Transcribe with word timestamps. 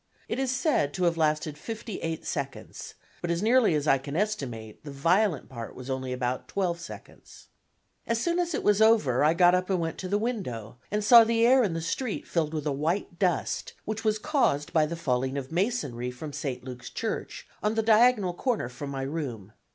It 0.27 0.39
is 0.39 0.49
said 0.49 0.95
to 0.95 1.03
have 1.03 1.15
lasted 1.15 1.59
fifty 1.59 1.99
eight 1.99 2.25
seconds, 2.25 2.95
but 3.21 3.29
as 3.29 3.43
nearly 3.43 3.75
as 3.75 3.85
I 3.87 3.99
can 3.99 4.15
estimate 4.15 4.83
the 4.83 4.89
violent 4.89 5.47
part 5.47 5.75
was 5.75 5.91
only 5.91 6.11
about 6.11 6.47
twelve 6.47 6.79
seconds. 6.79 7.49
As 8.07 8.19
soon 8.19 8.39
as 8.39 8.55
it 8.55 8.63
was 8.63 8.81
over 8.81 9.23
I 9.23 9.35
got 9.35 9.53
up 9.53 9.69
and 9.69 9.79
went 9.79 9.99
to 9.99 10.07
the 10.07 10.17
window, 10.17 10.77
and 10.89 11.03
saw 11.03 11.23
the 11.23 11.45
air 11.45 11.61
in 11.63 11.75
the 11.75 11.81
street 11.81 12.27
filled 12.27 12.51
with 12.55 12.65
a 12.65 12.71
white 12.71 13.19
dust, 13.19 13.73
which 13.85 14.03
was 14.03 14.17
caused 14.17 14.73
by 14.73 14.87
the 14.87 14.95
falling 14.95 15.37
of 15.37 15.51
masonry 15.51 16.09
from 16.09 16.33
St. 16.33 16.63
Luke's 16.63 16.89
Church 16.89 17.47
on 17.61 17.75
the 17.75 17.83
diagonal 17.83 18.33
corner 18.33 18.69
from 18.69 18.89
my 18.89 19.03
room. 19.03 19.53